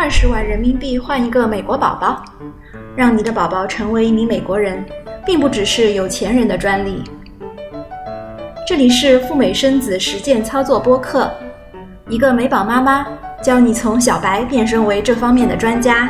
[0.00, 2.24] 二十万人民币换一个美国宝宝，
[2.94, 4.86] 让你的宝宝成为一名美国人，
[5.26, 7.02] 并不只是有钱人的专利。
[8.64, 11.28] 这里是赴美生子实践操作播客，
[12.08, 13.08] 一个美宝妈妈
[13.42, 16.08] 教你从小白变身为这方面的专家。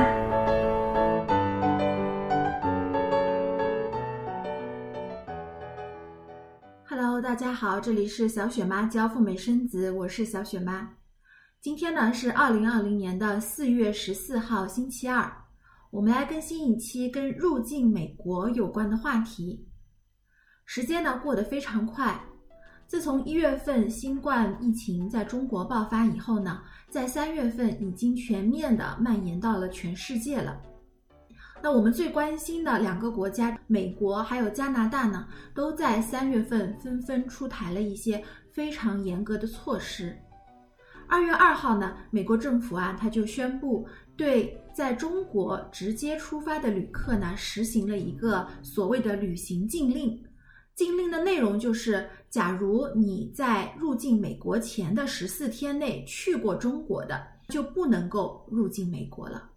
[6.86, 10.90] Hello，大家好，这里是小雪妈教赴美生子，我是小雪妈。
[11.60, 15.28] 今天呢是二零二零年的四月十四号，星期二。
[15.90, 19.66] 我们来更新一期跟入境美国有关的话题。
[20.64, 22.24] 时间呢过得非常快，
[22.86, 30.62] 自从一月份新冠疫情在中国爆发以后呢，在三月份已经全面的蔓延到了全世界了。
[31.60, 40.16] 那我们最关心的两个国家，美国还有加拿大呢，都在三月份纷纷出台了一些非常严格的措施。
[41.08, 50.22] 二月二号呢，美国政府啊，他就宣布对在中国直接出发的旅客呢，实行了一个所谓的旅行禁令。
[50.74, 59.50] 禁令的内容就是，假如你在入境美国前的十四天内去过中国的，就不能够入境美国了。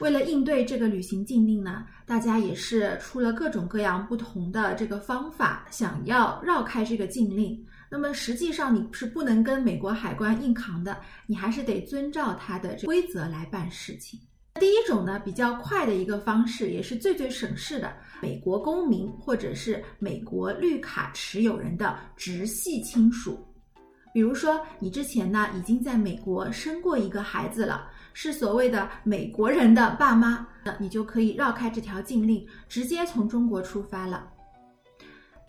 [0.00, 7.58] 为了应对这个旅行禁令呢，大家也是出了各种各样不同的这个方法，想要绕开这个禁令。
[7.90, 14.20] 那么实际上你是不能跟美国海关硬扛的，你还是得遵照它的规则来办事情。
[14.60, 23.38] 第一种呢，比较快的一个方式，也是最最省事的，美国公民或者是美国绿卡持有人的直系亲属，
[24.12, 27.88] 比如说你之前呢已经在美国生过一个孩子了，
[28.20, 34.28] 是所谓的美国人的爸妈，那你就可以绕开这条禁令，直接从中国出发了。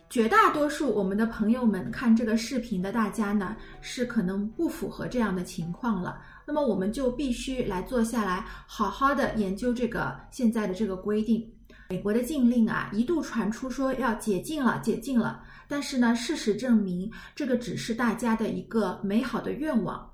[0.08, 6.22] 绝大多数我们的朋友们看这个视频的大家呢，是可能不符合这样的情况了。
[6.46, 11.52] 那么我们就必须来坐下来，好好的研究这个现在的这个规定。
[11.90, 15.42] 美国的禁令啊，一度传出说要解禁了，解禁了。
[15.68, 20.08] 但是呢，事实证明，这个只是大家的一个美好的愿望。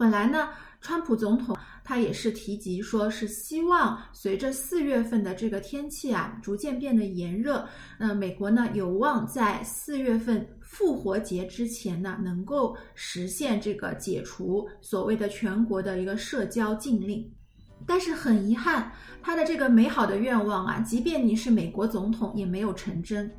[0.00, 0.48] 本来呢，
[0.80, 1.54] 川普总统。
[1.84, 7.68] 他也是提及说，是希望随着四月份的这个天气啊，逐渐变得炎热，
[7.98, 17.28] 那美国呢有望在四月份复活节之前呢，能够实现这个解除所谓的全国的一个社交禁令。
[17.84, 18.90] 但是很遗憾，
[19.20, 23.30] 他的这个美好的愿望啊，即便你是美国总统，也没有成真。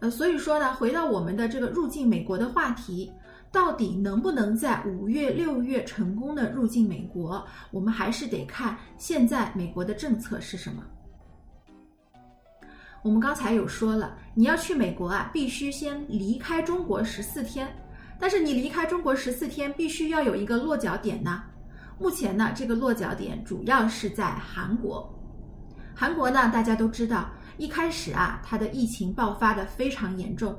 [0.00, 3.10] 呃，所以说呢，回到我们的这个入境美国的话题。
[3.52, 7.46] 到底能不能在五月、六月成功的入境美国？
[7.70, 10.82] 我们还是得看现在美国的政策是什么。
[13.02, 17.68] 我们刚才有说了，你要去美国啊，必须先离开中国十四天。
[18.18, 21.42] 但是你离开中国十四天，必须要有一个落脚点呢。
[21.98, 25.12] 目前呢，这个落脚点主要是在韩国。
[25.94, 30.56] 韩国呢，大家都知道，一开始啊，它的疫情爆发的非常严重。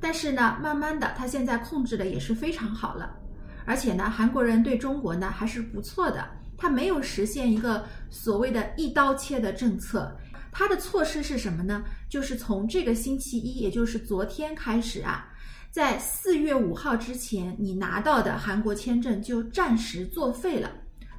[0.00, 3.16] 但是呢，慢慢的，他现在控制的也是非常好了，
[3.64, 10.14] 而且呢，韩国人对中国呢还是不错的，他没有实现一个所谓的一刀切的政策，
[10.52, 11.82] 他的措施是什么呢？
[12.08, 15.28] 就是从这个星期一，也就是昨天开始啊，
[15.70, 20.70] 在四月五号之前，你拿到的韩国签证就暂时作废了。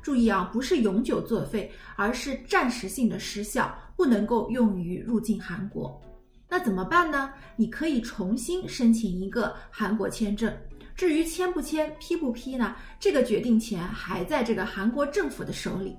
[0.01, 6.01] 注意啊，不是永久作废，而是暂时性的失效，不能够用于入境韩国。
[6.49, 7.29] 那怎么办呢？
[7.55, 10.55] 你可以重新申请一个韩国签证。
[10.95, 12.75] 至于签不签、批不批呢？
[12.99, 15.95] 这个决定权还在这个韩国政府的手里。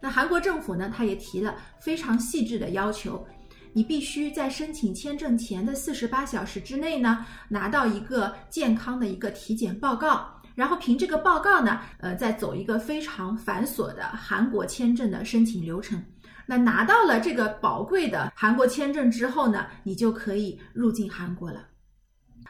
[0.00, 3.24] 那韩国政府呢，他也提了非常细致的要求，
[3.72, 16.02] 你必须在申请签证前的四十八小时之内呢，拿到一个健康的一个体检报告，然后凭这个报告呢，呃，再走一个非常繁琐的韩国签证的申请流程。
[16.50, 21.60] 那拿到了这个宝贵的韩国签证之后呢，你就可以入境韩国了。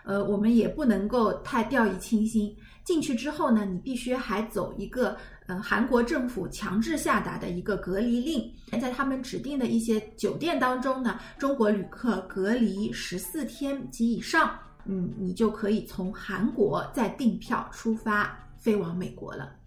[0.05, 2.57] 呃，我们也不能够太掉以轻心。
[2.85, 5.17] 进去之后呢，你必须还走一个
[5.49, 14.57] 呃韩国政府强制下达的一个隔离令，在他们指定的一些酒店当中呢，中国旅客隔离十四天及以上，
[14.87, 19.58] 嗯，你就可以从韩国再订票出发飞往美国了。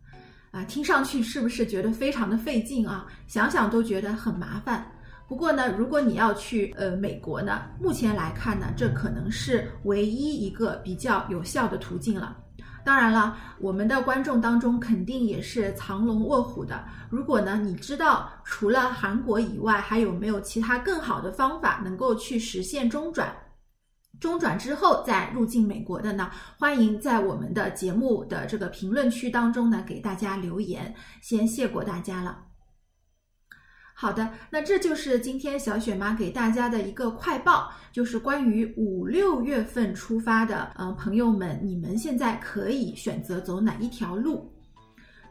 [0.52, 3.08] 啊，听上去是不是觉得非常的费劲啊？
[3.26, 4.86] 想想都觉得很麻烦。
[5.28, 12.36] 不过呢，如果你要去呃美国呢，目前来看呢，这可能是唯一一个比较有效的途径了。
[12.84, 16.84] 当然了，我们的观众当中肯定也是藏龙卧虎的。
[17.10, 23.34] 如果呢，你知道除了韩国以外，还有没有其他更好的方法能够去实现中转？
[24.22, 26.30] 中转之后再入境美国的呢，
[26.60, 32.44] 欢迎在我们的节目的这个评论区当中呢给大家留言，先谢过大家了。
[33.96, 44.54] 好的，那这就是今天小雪妈给大家的一个快报，就是关于五六月份出发的，呃，朋友们，你们现在可以选择走哪一条路？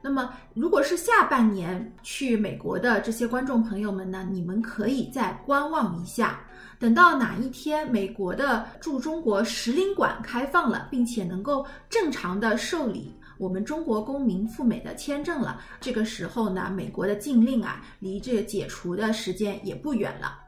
[0.03, 6.41] 那么，如果是下半年去美国的这些观众朋友们呢，你们可以再观望一下，
[6.79, 20.39] 等到哪一天美国的驻中国使领馆开放了，并且能够正常的受理我们中国公民赴美的签证了，这个时候呢，美国的禁令啊，离这个解除的时间也不远了。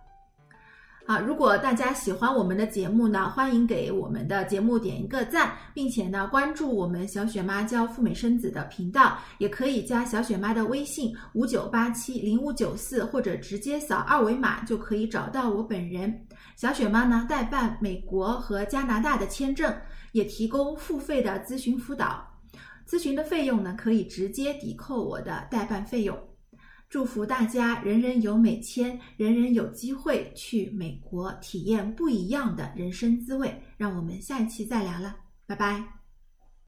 [1.04, 16.24] 好，如果大家喜欢我们的节目呢，欢迎给我们的节目点一个赞，并且呢关注我们小雪妈教赴美生子的频道，也可以加小雪妈的微信五九八七零五九四，或者直接扫二维码就可以找到我本人。
[16.54, 19.74] 小雪妈呢代办美国和加拿大的签证，
[20.12, 22.24] 也提供付费的咨询辅导，
[22.88, 26.16] 咨询的费用呢可以直接抵扣我的代办费用。
[26.92, 33.62] 祝福大家人人有美签，人人有机会去美国体验不一样的人生滋味。
[33.78, 35.16] 让我们下一期再聊了，
[35.46, 36.01] 拜拜。